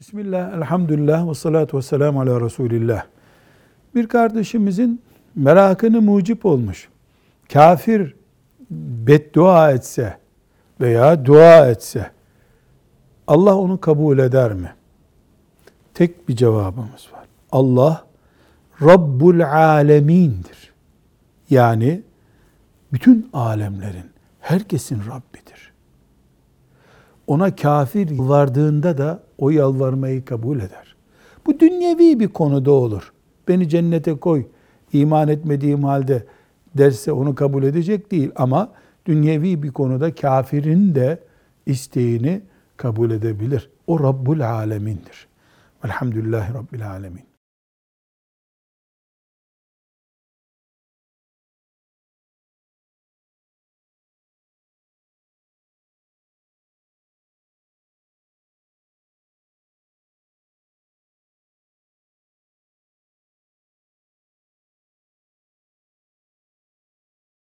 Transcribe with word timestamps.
Bismillah, 0.00 0.52
elhamdülillah 0.54 1.28
ve 1.28 1.34
salatu 1.34 1.76
ve 1.76 1.82
selamu 1.82 2.20
ala 2.20 2.40
Resulillah. 2.40 3.04
Bir 3.94 4.06
kardeşimizin 4.06 5.02
merakını 5.34 6.00
mucip 6.02 6.46
olmuş. 6.46 6.88
Kafir 7.52 8.14
beddua 8.70 9.70
etse 9.72 10.18
veya 10.80 11.24
dua 11.24 11.70
etse 11.70 12.10
Allah 13.26 13.56
onu 13.56 13.80
kabul 13.80 14.18
eder 14.18 14.52
mi? 14.52 14.74
Tek 15.94 16.28
bir 16.28 16.36
cevabımız 16.36 17.08
var. 17.12 17.24
Allah 17.52 18.04
Rabbul 18.82 19.40
Alemin'dir. 19.40 20.72
Yani 21.50 22.02
bütün 22.92 23.30
alemlerin, 23.32 24.10
herkesin 24.40 24.98
Rabbidir. 24.98 25.72
Ona 27.30 27.56
kafir 27.56 28.18
vardığında 28.18 28.98
da 28.98 29.22
o 29.38 29.50
yalvarmayı 29.50 30.24
kabul 30.24 30.56
eder. 30.56 30.96
Bu 31.46 31.60
dünyevi 31.60 32.20
bir 32.20 32.28
konuda 32.28 32.72
olur. 32.72 33.12
Beni 33.48 33.68
cennete 33.68 34.14
koy, 34.18 34.46
iman 34.92 35.28
etmediğim 35.28 35.84
halde 35.84 36.26
derse 36.78 37.12
onu 37.12 37.34
kabul 37.34 37.62
edecek 37.62 38.10
değil. 38.10 38.30
Ama 38.36 38.72
dünyevi 39.06 39.62
bir 39.62 39.70
konuda 39.70 40.14
kafirin 40.14 40.94
de 40.94 41.18
isteğini 41.66 42.42
kabul 42.76 43.10
edebilir. 43.10 43.70
O 43.86 44.00
Rabbul 44.00 44.40
Alemin'dir. 44.40 45.28
Velhamdülillahi 45.84 46.54
Rabbil 46.54 46.90
Alemin. 46.90 47.29